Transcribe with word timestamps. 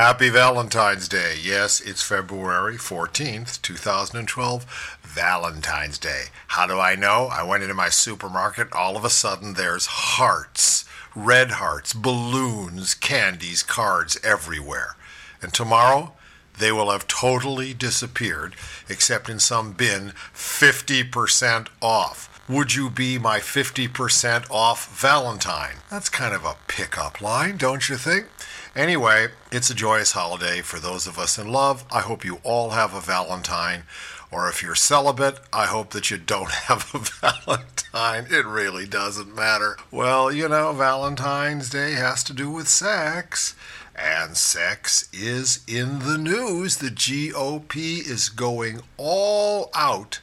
Happy 0.00 0.30
Valentine's 0.30 1.08
Day. 1.08 1.34
Yes, 1.42 1.78
it's 1.78 2.02
February 2.02 2.76
14th, 2.76 3.60
2012. 3.60 4.96
Valentine's 5.02 5.98
Day. 5.98 6.28
How 6.46 6.66
do 6.66 6.80
I 6.80 6.94
know? 6.94 7.28
I 7.30 7.42
went 7.42 7.64
into 7.64 7.74
my 7.74 7.90
supermarket. 7.90 8.72
All 8.72 8.96
of 8.96 9.04
a 9.04 9.10
sudden, 9.10 9.52
there's 9.52 9.84
hearts, 9.84 10.86
red 11.14 11.50
hearts, 11.50 11.92
balloons, 11.92 12.94
candies, 12.94 13.62
cards 13.62 14.18
everywhere. 14.24 14.96
And 15.42 15.52
tomorrow, 15.52 16.14
they 16.58 16.72
will 16.72 16.90
have 16.90 17.06
totally 17.06 17.74
disappeared, 17.74 18.56
except 18.88 19.28
in 19.28 19.38
some 19.38 19.72
bin 19.72 20.14
50% 20.34 21.68
off. 21.82 22.42
Would 22.48 22.74
you 22.74 22.88
be 22.88 23.18
my 23.18 23.38
50% 23.38 24.50
off 24.50 24.98
Valentine? 24.98 25.76
That's 25.90 26.08
kind 26.08 26.34
of 26.34 26.46
a 26.46 26.56
pickup 26.68 27.20
line, 27.20 27.58
don't 27.58 27.86
you 27.90 27.96
think? 27.96 28.28
Anyway, 28.76 29.26
it's 29.50 29.68
a 29.68 29.74
joyous 29.74 30.12
holiday 30.12 30.60
for 30.60 30.78
those 30.78 31.08
of 31.08 31.18
us 31.18 31.38
in 31.38 31.48
love. 31.50 31.84
I 31.90 32.00
hope 32.00 32.24
you 32.24 32.38
all 32.44 32.70
have 32.70 32.94
a 32.94 33.00
Valentine. 33.00 33.82
Or 34.30 34.48
if 34.48 34.62
you're 34.62 34.76
celibate, 34.76 35.40
I 35.52 35.66
hope 35.66 35.90
that 35.90 36.08
you 36.08 36.18
don't 36.18 36.50
have 36.68 36.88
a 36.94 36.98
Valentine. 36.98 38.26
It 38.30 38.46
really 38.46 38.86
doesn't 38.86 39.34
matter. 39.34 39.76
Well, 39.90 40.30
you 40.30 40.48
know, 40.48 40.72
Valentine's 40.72 41.68
Day 41.68 41.92
has 41.94 42.22
to 42.24 42.32
do 42.32 42.48
with 42.48 42.68
sex. 42.68 43.56
And 43.96 44.36
sex 44.36 45.08
is 45.12 45.64
in 45.66 45.98
the 45.98 46.16
news. 46.16 46.76
The 46.76 46.90
GOP 46.90 48.08
is 48.08 48.28
going 48.28 48.82
all 48.96 49.70
out 49.74 50.20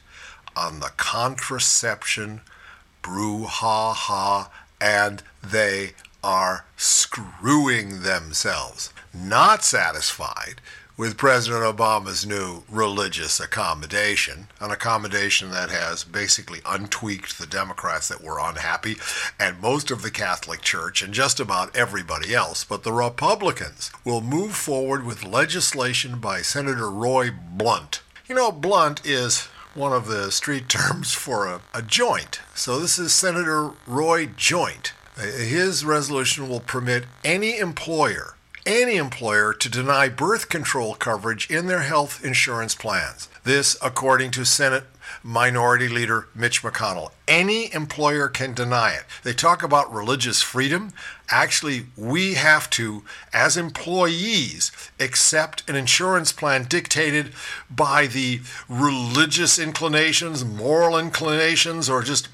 on 0.56 0.80
the 0.80 0.90
contraception 0.96 2.40
brouhaha, 3.02 4.48
and 4.80 5.22
they 5.44 5.92
are 6.22 6.64
screwing 6.76 8.02
themselves. 8.02 8.92
Not 9.14 9.64
satisfied 9.64 10.60
with 10.98 11.16
President 11.16 11.62
Obama's 11.62 12.26
new 12.26 12.64
religious 12.68 13.38
accommodation, 13.38 14.48
an 14.60 14.72
accommodation 14.72 15.52
that 15.52 15.70
has 15.70 16.02
basically 16.02 16.58
untweaked 16.66 17.38
the 17.38 17.46
Democrats 17.46 18.08
that 18.08 18.20
were 18.20 18.40
unhappy 18.40 18.96
and 19.38 19.60
most 19.60 19.92
of 19.92 20.02
the 20.02 20.10
Catholic 20.10 20.60
Church 20.60 21.00
and 21.00 21.14
just 21.14 21.38
about 21.38 21.74
everybody 21.74 22.34
else. 22.34 22.64
But 22.64 22.82
the 22.82 22.92
Republicans 22.92 23.92
will 24.04 24.20
move 24.20 24.56
forward 24.56 25.06
with 25.06 25.22
legislation 25.22 26.18
by 26.18 26.42
Senator 26.42 26.90
Roy 26.90 27.30
Blunt. 27.30 28.02
You 28.28 28.34
know, 28.34 28.50
Blunt 28.50 29.06
is 29.06 29.48
one 29.74 29.92
of 29.92 30.08
the 30.08 30.32
street 30.32 30.68
terms 30.68 31.14
for 31.14 31.46
a, 31.46 31.60
a 31.72 31.80
joint. 31.80 32.40
So 32.56 32.80
this 32.80 32.98
is 32.98 33.14
Senator 33.14 33.70
Roy 33.86 34.26
Joint. 34.26 34.94
His 35.18 35.84
resolution 35.84 36.48
will 36.48 36.60
permit 36.60 37.04
any 37.24 37.58
employer 37.58 38.34
any 38.68 38.96
employer 38.96 39.54
to 39.54 39.70
deny 39.70 40.10
birth 40.10 40.50
control 40.50 40.94
coverage 40.94 41.50
in 41.50 41.68
their 41.68 41.80
health 41.80 42.22
insurance 42.22 42.74
plans. 42.74 43.26
This, 43.42 43.78
according 43.80 44.30
to 44.32 44.44
Senate 44.44 44.84
Minority 45.22 45.88
Leader 45.88 46.28
Mitch 46.34 46.62
McConnell. 46.62 47.12
Any 47.26 47.72
employer 47.72 48.28
can 48.28 48.52
deny 48.52 48.92
it. 48.92 49.04
They 49.22 49.32
talk 49.32 49.62
about 49.62 49.92
religious 49.92 50.42
freedom. 50.42 50.92
Actually, 51.30 51.86
we 51.96 52.34
have 52.34 52.68
to, 52.70 53.04
as 53.32 53.56
employees, 53.56 54.70
accept 55.00 55.68
an 55.68 55.74
insurance 55.74 56.30
plan 56.30 56.64
dictated 56.64 57.32
by 57.70 58.06
the 58.06 58.42
religious 58.68 59.58
inclinations, 59.58 60.44
moral 60.44 60.98
inclinations, 60.98 61.88
or 61.88 62.02
just 62.02 62.28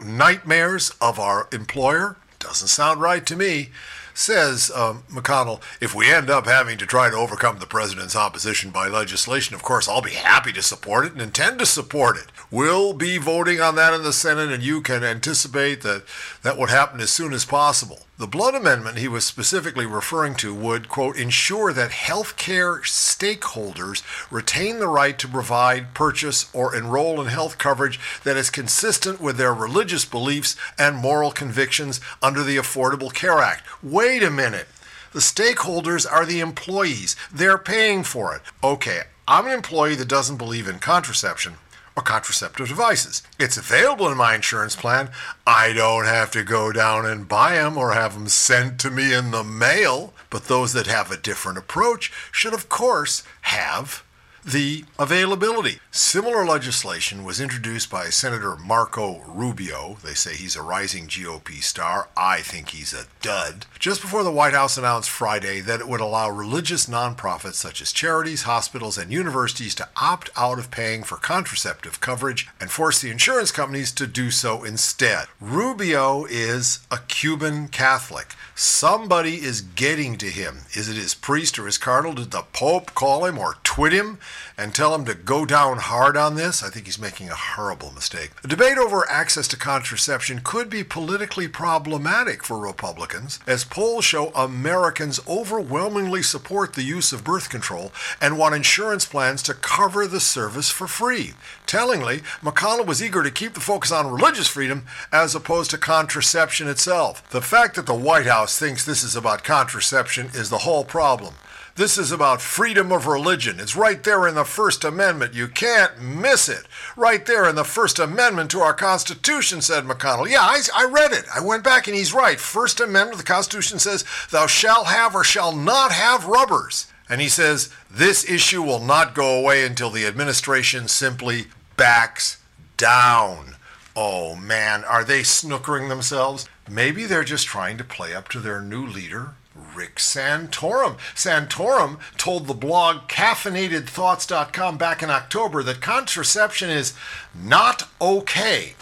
nightmares 0.00 0.92
of 1.00 1.18
our 1.18 1.48
employer. 1.52 2.16
Doesn't 2.50 2.66
sound 2.66 3.00
right 3.00 3.24
to 3.26 3.36
me 3.36 3.68
says 4.14 4.70
um, 4.74 5.04
McConnell, 5.10 5.60
if 5.80 5.94
we 5.94 6.12
end 6.12 6.30
up 6.30 6.46
having 6.46 6.78
to 6.78 6.86
try 6.86 7.10
to 7.10 7.16
overcome 7.16 7.58
the 7.58 7.66
president's 7.66 8.16
opposition 8.16 8.70
by 8.70 8.88
legislation, 8.88 9.54
of 9.54 9.62
course, 9.62 9.88
I'll 9.88 10.02
be 10.02 10.10
happy 10.10 10.52
to 10.52 10.62
support 10.62 11.06
it 11.06 11.12
and 11.12 11.22
intend 11.22 11.58
to 11.58 11.66
support 11.66 12.16
it. 12.16 12.26
We'll 12.50 12.92
be 12.92 13.18
voting 13.18 13.60
on 13.60 13.76
that 13.76 13.94
in 13.94 14.02
the 14.02 14.12
Senate, 14.12 14.50
and 14.52 14.62
you 14.62 14.80
can 14.80 15.04
anticipate 15.04 15.82
that 15.82 16.04
that 16.42 16.58
would 16.58 16.70
happen 16.70 17.00
as 17.00 17.10
soon 17.10 17.32
as 17.32 17.44
possible. 17.44 18.00
The 18.20 18.26
Blunt 18.26 18.54
Amendment 18.54 18.98
he 18.98 19.08
was 19.08 19.24
specifically 19.24 19.86
referring 19.86 20.34
to 20.34 20.54
would, 20.54 20.90
quote, 20.90 21.16
ensure 21.16 21.72
that 21.72 21.90
healthcare 21.90 22.82
stakeholders 22.82 24.02
retain 24.30 24.78
the 24.78 24.88
right 24.88 25.18
to 25.18 25.26
provide, 25.26 25.94
purchase, 25.94 26.50
or 26.52 26.76
enroll 26.76 27.18
in 27.22 27.28
health 27.28 27.56
coverage 27.56 27.98
that 28.24 28.36
is 28.36 28.50
consistent 28.50 29.22
with 29.22 29.38
their 29.38 29.54
religious 29.54 30.04
beliefs 30.04 30.54
and 30.78 30.96
moral 30.96 31.30
convictions 31.30 31.98
under 32.20 32.42
the 32.44 32.58
Affordable 32.58 33.10
Care 33.10 33.38
Act. 33.38 33.66
Wait 34.00 34.22
a 34.22 34.30
minute. 34.30 34.66
The 35.12 35.18
stakeholders 35.18 36.10
are 36.10 36.24
the 36.24 36.40
employees. 36.40 37.16
They're 37.30 37.58
paying 37.58 38.02
for 38.02 38.34
it. 38.34 38.40
Okay, 38.64 39.02
I'm 39.28 39.44
an 39.44 39.52
employee 39.52 39.94
that 39.96 40.08
doesn't 40.08 40.38
believe 40.38 40.66
in 40.66 40.78
contraception 40.78 41.56
or 41.94 42.02
contraceptive 42.02 42.68
devices. 42.68 43.22
It's 43.38 43.58
available 43.58 44.08
in 44.10 44.16
my 44.16 44.34
insurance 44.34 44.74
plan. 44.74 45.10
I 45.46 45.74
don't 45.74 46.06
have 46.06 46.30
to 46.30 46.42
go 46.42 46.72
down 46.72 47.04
and 47.04 47.28
buy 47.28 47.56
them 47.56 47.76
or 47.76 47.92
have 47.92 48.14
them 48.14 48.28
sent 48.28 48.80
to 48.80 48.90
me 48.90 49.12
in 49.12 49.32
the 49.32 49.44
mail. 49.44 50.14
But 50.30 50.44
those 50.44 50.72
that 50.72 50.86
have 50.86 51.10
a 51.10 51.18
different 51.18 51.58
approach 51.58 52.10
should, 52.32 52.54
of 52.54 52.70
course, 52.70 53.22
have 53.42 54.02
the 54.44 54.84
availability. 54.98 55.78
Similar 55.90 56.44
legislation 56.44 57.24
was 57.24 57.40
introduced 57.40 57.90
by 57.90 58.06
Senator 58.06 58.56
Marco 58.56 59.20
Rubio. 59.26 59.98
They 60.02 60.14
say 60.14 60.34
he's 60.34 60.56
a 60.56 60.62
rising 60.62 61.06
GOP 61.06 61.62
star. 61.62 62.08
I 62.16 62.40
think 62.40 62.70
he's 62.70 62.94
a 62.94 63.06
dud. 63.20 63.66
Just 63.78 64.00
before 64.00 64.22
the 64.22 64.32
White 64.32 64.54
House 64.54 64.78
announced 64.78 65.10
Friday 65.10 65.60
that 65.60 65.80
it 65.80 65.88
would 65.88 66.00
allow 66.00 66.30
religious 66.30 66.86
nonprofits 66.86 67.54
such 67.54 67.82
as 67.82 67.92
charities, 67.92 68.42
hospitals, 68.42 68.96
and 68.96 69.12
universities 69.12 69.74
to 69.76 69.88
opt 69.96 70.30
out 70.36 70.58
of 70.58 70.70
paying 70.70 71.02
for 71.02 71.16
contraceptive 71.16 72.00
coverage 72.00 72.48
and 72.60 72.70
force 72.70 73.00
the 73.00 73.10
insurance 73.10 73.52
companies 73.52 73.92
to 73.92 74.06
do 74.06 74.30
so 74.30 74.64
instead. 74.64 75.26
Rubio 75.40 76.24
is 76.24 76.80
a 76.90 76.98
Cuban 77.08 77.68
Catholic. 77.68 78.34
Somebody 78.54 79.36
is 79.36 79.60
getting 79.60 80.16
to 80.18 80.26
him. 80.26 80.60
Is 80.74 80.88
it 80.88 80.96
his 80.96 81.14
priest 81.14 81.58
or 81.58 81.66
his 81.66 81.78
cardinal? 81.78 82.14
Did 82.14 82.30
the 82.30 82.42
Pope 82.52 82.94
call 82.94 83.24
him 83.24 83.38
or 83.38 83.56
twit 83.62 83.92
him 83.92 84.18
and 84.56 84.74
tell 84.74 84.94
him 84.94 85.04
to 85.04 85.14
go 85.14 85.44
down 85.44 85.78
hard 85.78 86.16
on 86.16 86.34
this? 86.34 86.62
I 86.62 86.70
think 86.70 86.86
he's 86.86 86.98
making 86.98 87.28
a 87.28 87.34
horrible 87.34 87.92
mistake. 87.92 88.30
The 88.42 88.48
debate 88.48 88.78
over 88.78 89.08
access 89.08 89.48
to 89.48 89.56
contraception 89.56 90.40
could 90.42 90.68
be 90.68 90.84
politically 90.84 91.48
problematic 91.48 92.44
for 92.44 92.58
Republicans, 92.58 93.38
as 93.46 93.64
polls 93.64 94.04
show 94.04 94.28
Americans 94.34 95.20
overwhelmingly 95.26 96.22
support 96.22 96.74
the 96.74 96.82
use 96.82 97.12
of 97.12 97.24
birth 97.24 97.48
control 97.48 97.92
and 98.20 98.38
want 98.38 98.54
insurance 98.54 99.04
plans 99.04 99.42
to 99.44 99.54
cover 99.54 100.06
the 100.06 100.20
service 100.20 100.70
for 100.70 100.86
free. 100.86 101.34
Tellingly, 101.66 102.18
McConnell 102.42 102.86
was 102.86 103.02
eager 103.02 103.22
to 103.22 103.30
keep 103.30 103.54
the 103.54 103.60
focus 103.60 103.92
on 103.92 104.10
religious 104.10 104.48
freedom 104.48 104.84
as 105.12 105.34
opposed 105.34 105.70
to 105.70 105.78
contraception 105.78 106.68
itself. 106.68 107.28
The 107.30 107.40
fact 107.40 107.76
that 107.76 107.86
the 107.86 107.94
White 107.94 108.26
House 108.26 108.58
thinks 108.58 108.84
this 108.84 109.02
is 109.02 109.16
about 109.16 109.44
contraception 109.44 110.26
is 110.34 110.50
the 110.50 110.58
whole 110.58 110.84
problem. 110.84 111.34
This 111.80 111.96
is 111.96 112.12
about 112.12 112.42
freedom 112.42 112.92
of 112.92 113.06
religion. 113.06 113.58
It's 113.58 113.74
right 113.74 114.04
there 114.04 114.28
in 114.28 114.34
the 114.34 114.44
First 114.44 114.84
Amendment. 114.84 115.32
You 115.32 115.48
can't 115.48 115.98
miss 115.98 116.46
it. 116.46 116.66
Right 116.94 117.24
there 117.24 117.48
in 117.48 117.54
the 117.54 117.64
First 117.64 117.98
Amendment 117.98 118.50
to 118.50 118.60
our 118.60 118.74
Constitution, 118.74 119.62
said 119.62 119.84
McConnell. 119.84 120.28
Yeah, 120.28 120.42
I, 120.42 120.60
I 120.76 120.84
read 120.84 121.12
it. 121.12 121.24
I 121.34 121.40
went 121.40 121.64
back 121.64 121.86
and 121.86 121.96
he's 121.96 122.12
right. 122.12 122.38
First 122.38 122.80
Amendment 122.80 123.12
of 123.12 123.18
the 123.20 123.32
Constitution 123.32 123.78
says, 123.78 124.04
Thou 124.30 124.46
shalt 124.46 124.88
have 124.88 125.14
or 125.14 125.24
shall 125.24 125.56
not 125.56 125.90
have 125.90 126.26
rubbers. 126.26 126.86
And 127.08 127.22
he 127.22 127.30
says, 127.30 127.72
This 127.90 128.28
issue 128.28 128.60
will 128.60 128.84
not 128.84 129.14
go 129.14 129.40
away 129.40 129.64
until 129.64 129.88
the 129.88 130.04
administration 130.04 130.86
simply 130.86 131.46
backs 131.78 132.42
down. 132.76 133.56
Oh 133.96 134.36
man, 134.36 134.84
are 134.84 135.02
they 135.02 135.22
snookering 135.22 135.88
themselves? 135.88 136.46
Maybe 136.68 137.06
they're 137.06 137.24
just 137.24 137.46
trying 137.46 137.78
to 137.78 137.84
play 137.84 138.14
up 138.14 138.28
to 138.28 138.38
their 138.38 138.60
new 138.60 138.84
leader, 138.84 139.30
Rick 139.54 139.96
Santorum. 139.96 140.96
Santorum 141.14 141.98
told 142.16 142.46
the 142.46 142.54
blog 142.54 143.08
caffeinatedthoughts.com 143.08 144.78
back 144.78 145.02
in 145.02 145.10
October 145.10 145.62
that 145.62 145.80
contraception 145.80 146.70
is 146.70 146.94
not 147.34 147.88
okay 148.00 148.74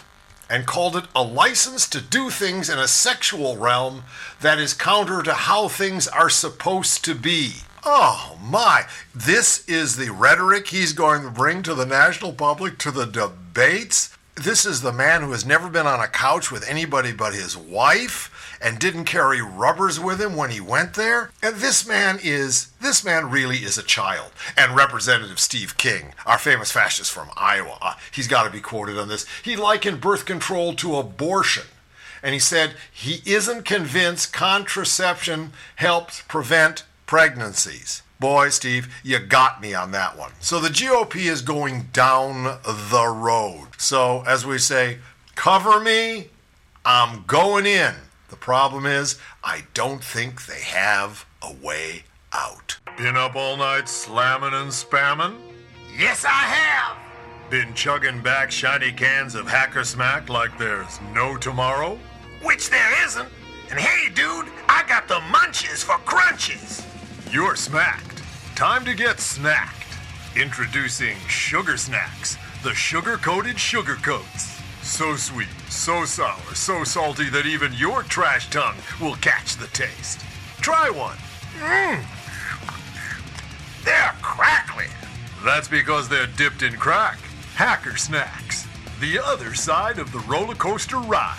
and 0.49 0.65
called 0.65 0.95
it 0.95 1.05
a 1.15 1.23
license 1.23 1.87
to 1.87 2.01
do 2.01 2.29
things 2.29 2.69
in 2.69 2.79
a 2.79 2.87
sexual 2.87 3.57
realm 3.57 4.03
that 4.41 4.59
is 4.59 4.73
counter 4.73 5.21
to 5.21 5.33
how 5.33 5.67
things 5.67 6.07
are 6.07 6.29
supposed 6.29 7.05
to 7.05 7.13
be. 7.13 7.53
Oh 7.83 8.37
my, 8.43 8.85
this 9.15 9.67
is 9.67 9.95
the 9.95 10.11
rhetoric 10.11 10.67
he's 10.67 10.93
going 10.93 11.23
to 11.23 11.29
bring 11.29 11.63
to 11.63 11.73
the 11.73 11.85
national 11.85 12.33
public, 12.33 12.77
to 12.79 12.91
the 12.91 13.05
debates. 13.05 14.15
This 14.35 14.65
is 14.65 14.81
the 14.81 14.91
man 14.91 15.21
who 15.21 15.31
has 15.31 15.45
never 15.45 15.69
been 15.69 15.87
on 15.87 15.99
a 15.99 16.07
couch 16.07 16.51
with 16.51 16.67
anybody 16.67 17.11
but 17.11 17.33
his 17.33 17.55
wife 17.55 18.29
and 18.61 18.79
didn't 18.79 19.05
carry 19.05 19.41
rubbers 19.41 19.99
with 19.99 20.21
him 20.21 20.35
when 20.35 20.51
he 20.51 20.59
went 20.59 20.93
there. 20.93 21.31
And 21.41 21.55
this 21.57 21.87
man 21.87 22.19
is, 22.21 22.67
this 22.81 23.03
man 23.03 23.29
really 23.29 23.57
is 23.57 23.77
a 23.77 23.83
child. 23.83 24.31
And 24.57 24.75
Representative 24.75 25.39
Steve 25.39 25.77
King, 25.77 26.13
our 26.25 26.37
famous 26.37 26.71
fascist 26.71 27.11
from 27.11 27.29
Iowa, 27.37 27.77
uh, 27.81 27.93
he's 28.11 28.27
got 28.27 28.43
to 28.43 28.49
be 28.49 28.61
quoted 28.61 28.97
on 28.97 29.07
this. 29.07 29.25
He 29.43 29.55
likened 29.55 30.01
birth 30.01 30.25
control 30.25 30.73
to 30.75 30.97
abortion. 30.97 31.65
And 32.21 32.33
he 32.33 32.39
said 32.39 32.73
he 32.91 33.21
isn't 33.25 33.63
convinced 33.63 34.33
contraception 34.33 35.53
helps 35.77 36.21
prevent 36.23 36.83
pregnancies. 37.05 38.01
Boy, 38.19 38.49
Steve, 38.49 38.93
you 39.01 39.17
got 39.19 39.61
me 39.61 39.73
on 39.73 39.91
that 39.91 40.17
one. 40.17 40.31
So 40.41 40.59
the 40.59 40.67
GOP 40.67 41.31
is 41.31 41.41
going 41.41 41.87
down 41.93 42.43
the 42.43 43.07
road. 43.07 43.69
So, 43.77 44.23
as 44.27 44.45
we 44.45 44.57
say, 44.57 44.97
cover 45.35 45.79
me, 45.79 46.27
I'm 46.83 47.23
going 47.25 47.65
in. 47.65 47.93
The 48.29 48.35
problem 48.35 48.85
is, 48.85 49.17
I 49.43 49.63
don't 49.73 50.03
think 50.03 50.45
they 50.45 50.61
have 50.61 51.25
a 51.41 51.53
way 51.53 52.03
out. 52.31 52.77
Been 52.97 53.17
up 53.17 53.35
all 53.35 53.57
night 53.57 53.89
slamming 53.89 54.53
and 54.53 54.71
spamming? 54.71 55.35
Yes, 55.97 56.25
I 56.25 56.29
have. 56.29 56.97
Been 57.49 57.73
chugging 57.73 58.21
back 58.21 58.51
shiny 58.51 58.91
cans 58.91 59.33
of 59.33 59.47
Hacker 59.47 59.83
Smack 59.83 60.29
like 60.29 60.55
there's 60.57 60.99
no 61.13 61.35
tomorrow? 61.35 61.97
Which 62.43 62.69
there 62.69 63.05
isn't. 63.05 63.27
And 63.71 63.79
hey, 63.79 64.13
dude, 64.13 64.47
I 64.67 64.83
got 64.87 65.07
the 65.07 65.19
munches 65.31 65.83
for 65.83 65.97
crunches. 66.05 66.85
You're 67.31 67.55
smacked. 67.55 68.21
Time 68.55 68.85
to 68.85 68.93
get 68.93 69.17
snacked. 69.17 69.97
Introducing 70.35 71.17
Sugar 71.27 71.77
Snacks, 71.77 72.37
the 72.63 72.73
sugar 72.73 73.17
coated 73.17 73.59
sugar 73.59 73.95
coats. 73.95 74.48
So 74.89 75.15
sweet, 75.15 75.47
so 75.69 76.03
sour, 76.03 76.53
so 76.53 76.83
salty 76.83 77.29
that 77.29 77.45
even 77.45 77.71
your 77.73 78.03
trash 78.03 78.49
tongue 78.49 78.75
will 78.99 79.15
catch 79.17 79.55
the 79.55 79.67
taste. 79.67 80.19
Try 80.59 80.89
one. 80.89 81.15
Mmm. 81.59 82.03
They're 83.85 84.15
crackly. 84.21 84.87
That's 85.45 85.69
because 85.69 86.09
they're 86.09 86.27
dipped 86.27 86.63
in 86.63 86.73
crack. 86.73 87.17
Hacker 87.55 87.95
Snacks, 87.95 88.67
the 88.99 89.19
other 89.19 89.53
side 89.53 89.99
of 89.99 90.11
the 90.11 90.19
roller 90.19 90.55
coaster 90.55 90.97
ride. 90.97 91.37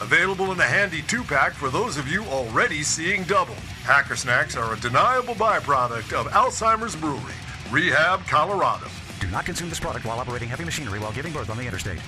Available 0.00 0.50
in 0.50 0.58
a 0.58 0.64
handy 0.64 1.02
two 1.02 1.22
pack 1.22 1.52
for 1.52 1.68
those 1.70 1.98
of 1.98 2.08
you 2.08 2.24
already 2.24 2.82
seeing 2.82 3.22
double. 3.24 3.54
Hacker 3.84 4.16
Snacks 4.16 4.56
are 4.56 4.74
a 4.74 4.80
deniable 4.80 5.34
byproduct 5.34 6.12
of 6.14 6.26
Alzheimer's 6.28 6.96
Brewery, 6.96 7.34
Rehab, 7.70 8.26
Colorado. 8.26 8.88
Do 9.20 9.28
not 9.28 9.44
consume 9.44 9.68
this 9.68 9.78
product 9.78 10.04
while 10.04 10.18
operating 10.18 10.48
heavy 10.48 10.64
machinery 10.64 10.98
while 10.98 11.12
giving 11.12 11.32
birth 11.32 11.50
on 11.50 11.58
the 11.58 11.66
interstate. 11.66 12.00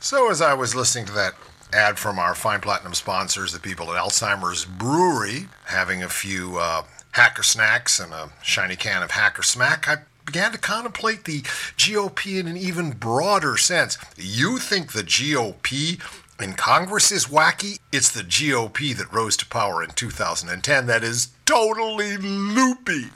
So, 0.00 0.30
as 0.30 0.40
I 0.40 0.54
was 0.54 0.74
listening 0.74 1.06
to 1.06 1.12
that 1.12 1.34
ad 1.72 1.98
from 1.98 2.18
our 2.18 2.34
Fine 2.34 2.60
Platinum 2.60 2.94
sponsors, 2.94 3.52
the 3.52 3.58
people 3.58 3.92
at 3.92 4.02
Alzheimer's 4.02 4.64
Brewery, 4.64 5.48
having 5.64 6.02
a 6.02 6.08
few 6.08 6.58
uh, 6.58 6.82
hacker 7.12 7.42
snacks 7.42 7.98
and 7.98 8.12
a 8.12 8.30
shiny 8.42 8.76
can 8.76 9.02
of 9.02 9.12
hacker 9.12 9.42
smack, 9.42 9.88
I 9.88 9.98
began 10.24 10.52
to 10.52 10.58
contemplate 10.58 11.24
the 11.24 11.42
GOP 11.76 12.38
in 12.38 12.46
an 12.46 12.56
even 12.56 12.90
broader 12.90 13.56
sense. 13.56 13.96
You 14.16 14.58
think 14.58 14.92
the 14.92 15.02
GOP 15.02 16.00
in 16.40 16.52
Congress 16.54 17.10
is 17.10 17.26
wacky? 17.26 17.78
It's 17.92 18.10
the 18.10 18.22
GOP 18.22 18.94
that 18.96 19.12
rose 19.12 19.36
to 19.38 19.46
power 19.46 19.82
in 19.82 19.90
2010 19.90 20.86
that 20.86 21.02
is 21.02 21.28
totally 21.46 22.16
loopy. 22.18 23.10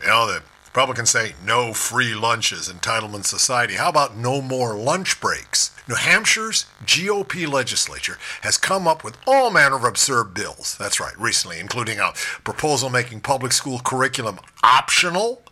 You 0.00 0.06
know, 0.06 0.26
the 0.26 0.42
Republicans 0.74 1.10
say 1.10 1.34
no 1.46 1.72
free 1.72 2.16
lunches, 2.16 2.68
entitlement 2.68 3.24
society. 3.26 3.74
How 3.74 3.90
about 3.90 4.16
no 4.16 4.42
more 4.42 4.76
lunch 4.76 5.20
breaks? 5.20 5.70
New 5.88 5.94
Hampshire's 5.94 6.66
GOP 6.84 7.46
legislature 7.46 8.18
has 8.40 8.56
come 8.56 8.88
up 8.88 9.04
with 9.04 9.16
all 9.24 9.52
manner 9.52 9.76
of 9.76 9.84
absurd 9.84 10.34
bills. 10.34 10.76
That's 10.76 10.98
right, 10.98 11.16
recently, 11.16 11.60
including 11.60 12.00
a 12.00 12.12
proposal 12.42 12.90
making 12.90 13.20
public 13.20 13.52
school 13.52 13.78
curriculum 13.84 14.40
optional 14.64 15.42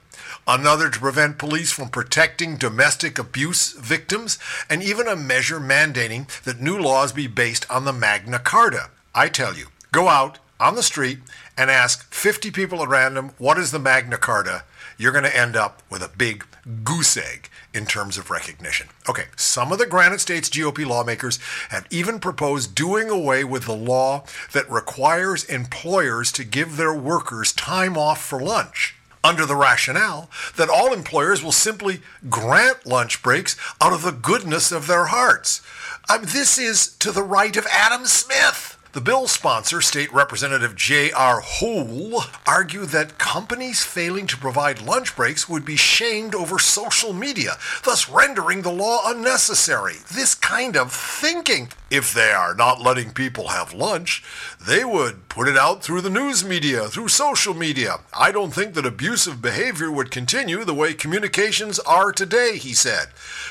another 0.45 0.91
to 0.91 0.99
prevent 0.99 1.39
police 1.39 1.71
from 1.71 1.89
protecting 1.89 2.57
domestic 2.57 3.17
abuse 3.17 3.75
victims, 3.75 4.41
and 4.69 4.83
even 4.83 5.07
a 5.07 5.15
measure 5.15 5.61
mandating 5.61 6.27
that 6.43 6.61
new 6.61 6.77
laws 6.77 7.13
be 7.13 7.29
based 7.29 7.65
on 7.71 7.85
the 7.85 7.93
Magna 7.93 8.41
Carta. 8.41 8.91
I 9.15 9.29
tell 9.29 9.55
you, 9.55 9.67
go 9.93 10.09
out 10.09 10.41
on 10.59 10.75
the 10.75 10.83
street 10.83 11.21
and 11.57 11.71
ask 11.71 12.13
50 12.13 12.51
people 12.51 12.83
at 12.83 12.89
random, 12.89 13.31
what 13.39 13.57
is 13.57 13.71
the 13.71 13.79
Magna 13.79 14.17
Carta? 14.17 14.65
You're 15.03 15.11
going 15.11 15.25
to 15.25 15.37
end 15.37 15.57
up 15.57 15.83
with 15.91 16.01
a 16.01 16.17
big 16.17 16.47
goose 16.85 17.17
egg 17.17 17.49
in 17.75 17.87
terms 17.87 18.17
of 18.17 18.31
recognition. 18.31 18.87
Okay, 19.09 19.25
some 19.35 19.73
of 19.73 19.79
the 19.79 19.87
Granite 19.87 20.21
States 20.21 20.49
GOP 20.49 20.87
lawmakers 20.87 21.41
have 21.71 21.89
even 21.91 22.21
proposed 22.21 22.77
doing 22.77 23.11
away 23.11 23.43
with 23.43 23.65
the 23.65 23.75
law 23.75 24.23
that 24.53 24.71
requires 24.71 25.43
employers 25.43 26.31
to 26.31 26.45
give 26.45 26.77
their 26.77 26.95
workers 26.95 27.53
time 27.53 27.99
off 27.99 28.25
for 28.25 28.41
lunch 28.41 28.95
under 29.25 29.45
the 29.45 29.57
rationale 29.57 30.31
that 30.55 30.69
all 30.69 30.93
employers 30.93 31.43
will 31.43 31.51
simply 31.51 32.01
grant 32.31 32.87
lunch 32.87 33.25
breaks 33.25 33.57
out 33.81 33.93
of 33.93 34.03
the 34.03 34.13
goodness 34.13 34.71
of 34.71 34.87
their 34.87 35.07
hearts. 35.07 35.63
Um, 36.09 36.23
this 36.23 36.59
is 36.59 36.95
to 36.99 37.11
the 37.11 37.25
right 37.25 37.57
of 37.57 37.67
Adam 37.73 38.07
Smith. 38.07 38.72
The 38.93 39.01
bill 39.01 39.27
sponsor, 39.27 39.81
State 39.81 40.13
Representative 40.13 40.77
J.R. 40.77 41.41
Houle, 41.41 42.25
argued 42.47 42.91
that 42.91 43.17
companies 43.17 43.83
failing 43.83 44.27
to 44.27 44.37
provide 44.37 44.83
lunch 44.83 45.17
breaks 45.17 45.49
would 45.49 45.65
be 45.65 45.77
shamed 45.77 46.35
over 46.35 46.59
social 46.59 47.15
media, 47.15 47.57
thus 47.87 48.11
rendering 48.11 48.61
the 48.61 48.71
law 48.71 49.01
unnecessary. 49.07 49.95
This 50.13 50.35
kind 50.35 50.77
of 50.77 50.93
thinking, 50.93 51.71
if 51.91 52.13
they 52.13 52.33
are 52.33 52.55
not 52.55 52.83
letting 52.83 53.15
people 53.15 53.49
have 53.49 53.73
lunch, 53.73 54.23
they 54.61 54.85
would 54.85 55.27
put 55.31 55.49
it 55.49 55.57
out 55.57 55.83
through 55.83 56.03
the 56.03 56.11
news 56.11 56.45
media, 56.45 56.87
through 56.87 57.09
social 57.09 57.55
media. 57.55 58.01
I 58.13 58.31
don't 58.31 58.53
think 58.53 58.75
that 58.75 58.85
abusive 58.85 59.41
behavior 59.41 59.91
would 59.91 60.11
continue 60.11 60.67
the 60.67 60.75
way 60.75 60.93
communications 60.93 61.79
are 61.79 62.13
today, 62.13 62.59
he 62.59 62.75
said. 62.75 63.07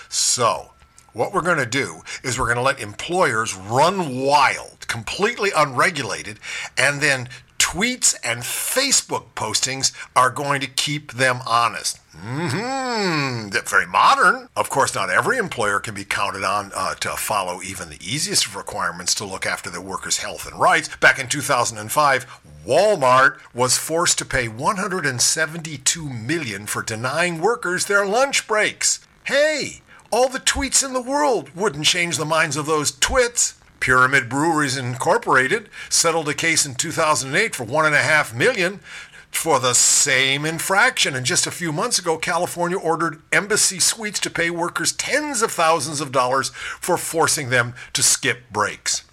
So, 0.08 0.71
what 1.14 1.34
we're 1.34 1.42
going 1.42 1.58
to 1.58 1.66
do 1.66 2.02
is 2.24 2.40
we're 2.40 2.46
going 2.46 2.58
to 2.58 2.62
let 2.62 2.80
employers 2.80 3.56
run 3.56 4.20
wild, 4.20 4.88
completely 4.88 5.52
unregulated, 5.56 6.40
and 6.78 7.02
then 7.02 7.30
tweets 7.72 8.16
and 8.24 8.42
Facebook 8.42 9.28
postings 9.36 9.94
are 10.16 10.30
going 10.30 10.60
to 10.60 10.68
keep 10.68 11.14
them 11.14 11.40
honest. 11.48 12.00
Mm-hmm. 12.18 13.50
Very 13.66 13.86
modern. 13.86 14.50
Of 14.58 14.70
course, 14.70 14.94
not 14.94 15.10
every 15.10 15.38
employer 15.38 15.80
can 15.80 15.96
be 15.96 16.04
counted 16.04 16.44
on 16.44 16.72
uh, 16.76 16.96
to 16.96 17.12
follow 17.12 17.62
even 17.62 17.90
the 17.90 18.00
easiest 18.02 18.46
of 18.46 18.56
requirements 18.58 19.16
to 19.16 19.26
look 19.26 19.46
after 19.46 19.70
their 19.70 19.80
workers' 19.80 20.18
health 20.18 20.46
and 20.46 20.60
rights. 20.60 20.90
Back 20.98 21.20
in 21.20 21.30
2005, 21.30 22.42
Walmart 22.66 23.40
was 23.54 23.78
forced 23.78 24.18
to 24.18 24.26
pay 24.26 24.50
172 24.50 26.10
million 26.10 26.66
for 26.66 26.84
denying 26.84 27.40
workers 27.40 27.86
their 27.86 28.06
lunch 28.06 28.46
breaks. 28.48 29.00
Hey, 29.24 29.82
all 30.12 30.28
the 30.28 30.40
tweets 30.40 30.84
in 30.86 30.94
the 30.94 31.02
world 31.02 31.50
wouldn't 31.56 31.86
change 31.86 32.18
the 32.18 32.26
minds 32.26 32.58
of 32.58 32.66
those 32.66 32.92
twits. 32.92 33.56
Pyramid 33.80 34.30
Breweries 34.30 34.78
Incorporated 34.78 35.70
settled 35.90 36.30
a 36.30 36.34
case 36.34 36.66
in 36.66 36.76
2008 36.76 37.56
for 37.56 37.64
one 37.64 37.86
and 37.86 37.96
a 37.96 38.00
half 38.00 38.34
million 38.34 38.82
for 39.32 39.60
the 39.60 39.74
same 39.74 40.46
infraction. 40.46 41.16
And 41.16 41.26
just 41.26 41.48
a 41.48 41.52
few 41.52 41.72
months 41.72 41.98
ago, 41.98 42.18
California 42.18 42.78
ordered 42.78 43.22
Embassy 43.32 43.80
Suites 43.80 44.20
to 44.20 44.30
pay 44.30 44.50
workers 44.50 44.92
tens 44.92 45.42
of 45.42 45.52
thousands 45.52 46.02
of 46.02 46.12
dollars 46.12 46.50
for 46.50 46.98
forcing 46.98 47.50
them 47.50 47.74
to 47.94 48.04
skip 48.04 48.52
breaks. 48.52 49.04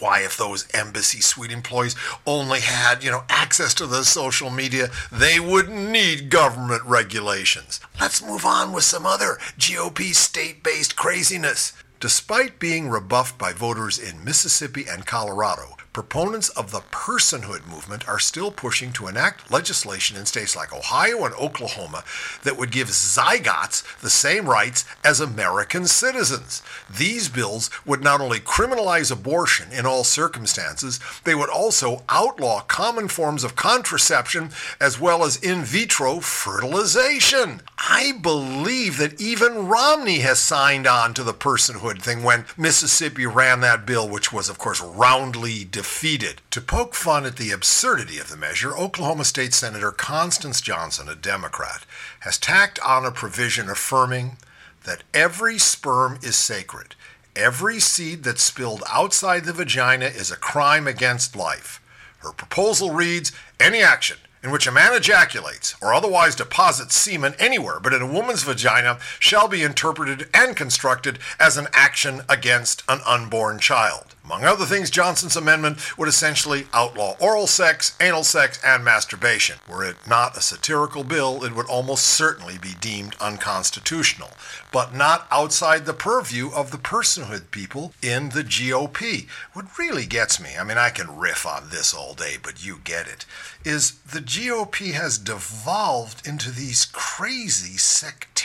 Why, 0.00 0.20
if 0.20 0.36
those 0.36 0.66
embassy 0.72 1.20
suite 1.20 1.52
employees 1.52 1.94
only 2.26 2.60
had, 2.60 3.04
you 3.04 3.10
know, 3.10 3.24
access 3.28 3.74
to 3.74 3.86
the 3.86 4.04
social 4.04 4.50
media, 4.50 4.88
they 5.12 5.38
wouldn't 5.38 5.90
need 5.90 6.30
government 6.30 6.82
regulations. 6.84 7.80
Let's 8.00 8.24
move 8.24 8.46
on 8.46 8.72
with 8.72 8.84
some 8.84 9.04
other 9.04 9.38
GOP 9.58 10.14
state-based 10.14 10.96
craziness. 10.96 11.74
Despite 12.00 12.58
being 12.58 12.88
rebuffed 12.88 13.36
by 13.36 13.52
voters 13.52 13.98
in 13.98 14.24
Mississippi 14.24 14.86
and 14.88 15.04
Colorado, 15.04 15.76
proponents 15.92 16.48
of 16.50 16.70
the 16.70 16.80
personhood 16.92 17.66
movement 17.66 18.08
are 18.08 18.18
still 18.18 18.50
pushing 18.50 18.92
to 18.92 19.08
enact 19.08 19.50
legislation 19.50 20.16
in 20.16 20.24
states 20.24 20.54
like 20.54 20.72
Ohio 20.72 21.24
and 21.24 21.34
Oklahoma 21.34 22.04
that 22.44 22.56
would 22.56 22.70
give 22.70 22.88
zygotes 22.88 23.82
the 24.00 24.10
same 24.10 24.48
rights 24.48 24.84
as 25.04 25.20
American 25.20 25.86
citizens. 25.86 26.62
These 26.88 27.28
bills 27.28 27.70
would 27.84 28.02
not 28.02 28.20
only 28.20 28.38
criminalize 28.38 29.10
abortion 29.10 29.72
in 29.72 29.84
all 29.84 30.04
circumstances, 30.04 31.00
they 31.24 31.34
would 31.34 31.50
also 31.50 32.04
outlaw 32.08 32.60
common 32.60 33.08
forms 33.08 33.42
of 33.42 33.56
contraception 33.56 34.50
as 34.80 35.00
well 35.00 35.24
as 35.24 35.36
in 35.36 35.62
vitro 35.62 36.20
fertilization. 36.20 37.62
I 37.78 38.12
believe 38.22 38.98
that 38.98 39.20
even 39.20 39.66
Romney 39.66 40.20
has 40.20 40.38
signed 40.38 40.86
on 40.86 41.14
to 41.14 41.24
the 41.24 41.34
personhood 41.34 42.02
thing 42.02 42.22
when 42.22 42.44
Mississippi 42.56 43.26
ran 43.26 43.60
that 43.60 43.86
bill, 43.86 44.08
which 44.08 44.32
was, 44.32 44.48
of 44.48 44.58
course, 44.58 44.80
roundly 44.80 45.64
defeated. 45.80 46.42
To 46.50 46.60
poke 46.60 46.94
fun 46.94 47.24
at 47.24 47.36
the 47.36 47.52
absurdity 47.52 48.18
of 48.18 48.28
the 48.28 48.36
measure, 48.36 48.76
Oklahoma 48.76 49.24
State 49.24 49.54
Senator 49.54 49.90
Constance 49.90 50.60
Johnson, 50.60 51.08
a 51.08 51.14
Democrat, 51.14 51.86
has 52.20 52.36
tacked 52.36 52.78
on 52.80 53.06
a 53.06 53.10
provision 53.10 53.70
affirming 53.70 54.36
that 54.84 55.04
every 55.14 55.56
sperm 55.56 56.18
is 56.22 56.36
sacred. 56.36 56.96
Every 57.34 57.80
seed 57.80 58.24
that's 58.24 58.42
spilled 58.42 58.82
outside 58.90 59.46
the 59.46 59.54
vagina 59.54 60.04
is 60.04 60.30
a 60.30 60.36
crime 60.36 60.86
against 60.86 61.34
life. 61.34 61.80
Her 62.18 62.32
proposal 62.32 62.90
reads 62.90 63.32
Any 63.58 63.80
action 63.80 64.18
in 64.42 64.50
which 64.50 64.66
a 64.66 64.72
man 64.72 64.92
ejaculates 64.92 65.76
or 65.80 65.94
otherwise 65.94 66.34
deposits 66.34 66.94
semen 66.94 67.34
anywhere 67.38 67.80
but 67.80 67.94
in 67.94 68.02
a 68.02 68.12
woman's 68.12 68.42
vagina 68.42 68.98
shall 69.18 69.48
be 69.48 69.62
interpreted 69.62 70.28
and 70.34 70.54
constructed 70.54 71.18
as 71.38 71.56
an 71.56 71.68
action 71.72 72.20
against 72.28 72.82
an 72.86 73.00
unborn 73.06 73.58
child. 73.58 74.14
Among 74.30 74.44
other 74.44 74.64
things, 74.64 74.90
Johnson's 74.90 75.34
amendment 75.34 75.98
would 75.98 76.08
essentially 76.08 76.68
outlaw 76.72 77.16
oral 77.18 77.48
sex, 77.48 77.96
anal 78.00 78.22
sex, 78.22 78.60
and 78.64 78.84
masturbation. 78.84 79.58
Were 79.68 79.82
it 79.82 79.96
not 80.06 80.36
a 80.36 80.40
satirical 80.40 81.02
bill, 81.02 81.42
it 81.42 81.52
would 81.52 81.66
almost 81.66 82.04
certainly 82.04 82.56
be 82.56 82.74
deemed 82.80 83.16
unconstitutional, 83.20 84.30
but 84.70 84.94
not 84.94 85.26
outside 85.32 85.84
the 85.84 85.94
purview 85.94 86.52
of 86.52 86.70
the 86.70 86.78
personhood 86.78 87.50
people 87.50 87.92
in 88.02 88.28
the 88.28 88.44
GOP. 88.44 89.26
What 89.52 89.76
really 89.76 90.06
gets 90.06 90.40
me, 90.40 90.50
I 90.56 90.62
mean, 90.62 90.78
I 90.78 90.90
can 90.90 91.18
riff 91.18 91.44
on 91.44 91.70
this 91.70 91.92
all 91.92 92.14
day, 92.14 92.36
but 92.40 92.64
you 92.64 92.78
get 92.84 93.08
it, 93.08 93.26
is 93.64 93.94
the 94.12 94.20
GOP 94.20 94.92
has 94.92 95.18
devolved 95.18 96.24
into 96.24 96.52
these 96.52 96.84
crazy 96.84 97.76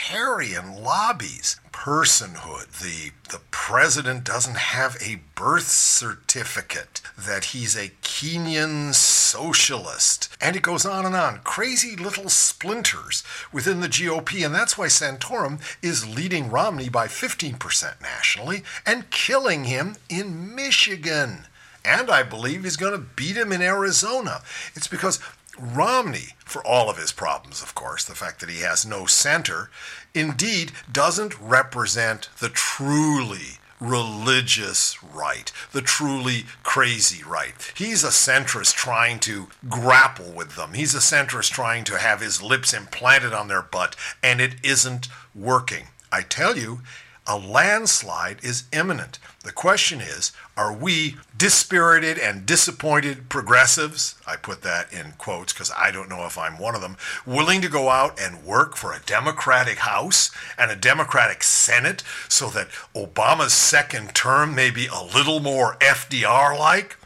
sectarian 0.06 0.84
lobbies 0.84 1.60
personhood. 1.72 2.66
The 2.80 3.10
the 3.30 3.40
president 3.50 4.22
doesn't 4.22 4.56
have 4.56 4.96
a 5.00 5.20
birth 5.34 5.66
certificate, 5.66 7.00
that 7.18 7.46
he's 7.46 7.74
a 7.74 7.88
Kenyan 8.02 8.94
socialist. 8.94 10.28
And 10.40 10.54
it 10.54 10.62
goes 10.62 10.86
on 10.86 11.04
and 11.04 11.16
on. 11.16 11.40
Crazy 11.42 11.96
little 11.96 12.28
splinters 12.28 13.24
within 13.52 13.80
the 13.80 13.88
GOP, 13.88 14.46
and 14.46 14.54
that's 14.54 14.78
why 14.78 14.86
Santorum 14.86 15.60
is 15.82 16.06
leading 16.06 16.50
Romney 16.50 16.88
by 16.88 17.08
15% 17.08 18.00
nationally 18.00 18.62
and 18.86 19.10
killing 19.10 19.64
him 19.64 19.96
in 20.08 20.54
Michigan. 20.54 21.46
And 21.84 22.10
I 22.10 22.22
believe 22.22 22.64
he's 22.64 22.76
going 22.76 22.92
to 22.92 23.06
beat 23.16 23.36
him 23.36 23.52
in 23.52 23.62
Arizona. 23.62 24.42
It's 24.74 24.88
because 24.88 25.20
Romney, 25.58 26.34
for 26.44 26.64
all 26.66 26.90
of 26.90 26.98
his 26.98 27.12
problems, 27.12 27.62
of 27.62 27.74
course, 27.74 28.04
the 28.04 28.14
fact 28.14 28.40
that 28.40 28.50
he 28.50 28.60
has 28.60 28.86
no 28.86 29.06
center, 29.06 29.70
indeed 30.14 30.72
doesn't 30.90 31.38
represent 31.40 32.28
the 32.38 32.48
truly 32.48 33.58
religious 33.80 35.02
right, 35.02 35.52
the 35.72 35.82
truly 35.82 36.46
crazy 36.62 37.22
right. 37.22 37.72
He's 37.74 38.04
a 38.04 38.08
centrist 38.08 38.74
trying 38.74 39.18
to 39.20 39.48
grapple 39.68 40.32
with 40.32 40.56
them. 40.56 40.74
He's 40.74 40.94
a 40.94 40.98
centrist 40.98 41.50
trying 41.50 41.84
to 41.84 41.98
have 41.98 42.20
his 42.20 42.42
lips 42.42 42.72
implanted 42.72 43.32
on 43.32 43.48
their 43.48 43.62
butt, 43.62 43.96
and 44.22 44.40
it 44.40 44.54
isn't 44.62 45.08
working. 45.34 45.88
I 46.10 46.22
tell 46.22 46.56
you, 46.56 46.80
a 47.26 47.36
landslide 47.36 48.38
is 48.42 48.64
imminent. 48.72 49.18
The 49.42 49.52
question 49.52 50.00
is 50.00 50.32
are 50.56 50.72
we 50.72 51.16
dispirited 51.36 52.18
and 52.18 52.46
disappointed 52.46 53.28
progressives? 53.28 54.14
I 54.26 54.36
put 54.36 54.62
that 54.62 54.92
in 54.92 55.12
quotes 55.18 55.52
because 55.52 55.70
I 55.76 55.90
don't 55.90 56.08
know 56.08 56.24
if 56.26 56.38
I'm 56.38 56.58
one 56.58 56.74
of 56.74 56.80
them, 56.80 56.96
willing 57.26 57.60
to 57.60 57.68
go 57.68 57.90
out 57.90 58.18
and 58.20 58.44
work 58.44 58.76
for 58.76 58.92
a 58.92 59.02
Democratic 59.04 59.78
House 59.78 60.30
and 60.56 60.70
a 60.70 60.76
Democratic 60.76 61.42
Senate 61.42 62.02
so 62.28 62.48
that 62.50 62.70
Obama's 62.94 63.52
second 63.52 64.14
term 64.14 64.54
may 64.54 64.70
be 64.70 64.86
a 64.86 65.02
little 65.02 65.40
more 65.40 65.76
FDR 65.80 66.58
like? 66.58 66.96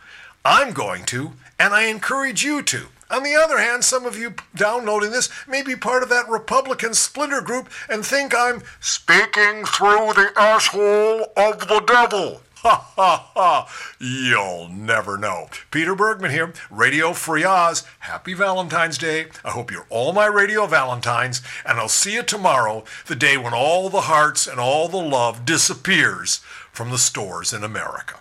I'm 0.44 0.72
going 0.72 1.04
to, 1.06 1.32
and 1.58 1.74
I 1.74 1.84
encourage 1.84 2.44
you 2.44 2.62
to. 2.62 2.86
On 3.10 3.24
the 3.24 3.34
other 3.34 3.58
hand, 3.58 3.84
some 3.84 4.06
of 4.06 4.16
you 4.16 4.34
downloading 4.54 5.10
this 5.10 5.28
may 5.48 5.62
be 5.62 5.74
part 5.74 6.04
of 6.04 6.08
that 6.10 6.28
Republican 6.28 6.94
splinter 6.94 7.40
group 7.40 7.68
and 7.88 8.06
think 8.06 8.32
I'm 8.34 8.62
speaking 8.78 9.64
through 9.64 10.14
the 10.14 10.32
asshole 10.36 11.32
of 11.36 11.68
the 11.68 11.82
devil. 11.86 12.42
Ha 12.60 12.92
ha 12.94 13.30
ha! 13.32 13.68
You'll 13.98 14.68
never 14.68 15.16
know. 15.16 15.48
Peter 15.70 15.94
Bergman 15.94 16.30
here, 16.30 16.52
Radio 16.70 17.14
Free 17.14 17.42
Oz. 17.42 17.84
Happy 18.00 18.34
Valentine's 18.34 18.98
Day. 18.98 19.28
I 19.42 19.52
hope 19.52 19.70
you're 19.70 19.86
all 19.88 20.12
my 20.12 20.26
Radio 20.26 20.66
Valentines, 20.66 21.40
and 21.64 21.78
I'll 21.78 21.88
see 21.88 22.12
you 22.12 22.22
tomorrow, 22.22 22.84
the 23.06 23.16
day 23.16 23.38
when 23.38 23.54
all 23.54 23.88
the 23.88 24.02
hearts 24.02 24.46
and 24.46 24.60
all 24.60 24.88
the 24.88 24.98
love 24.98 25.46
disappears 25.46 26.42
from 26.70 26.90
the 26.90 26.98
stores 26.98 27.54
in 27.54 27.64
America. 27.64 28.16